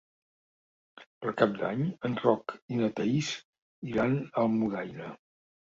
Per 1.25 1.33
Cap 1.43 1.53
d'Any 1.59 1.85
en 2.09 2.17
Roc 2.23 2.57
i 2.77 2.81
na 2.83 2.91
Thaís 3.01 3.33
iran 3.95 4.21
a 4.25 4.29
Almudaina. 4.49 5.17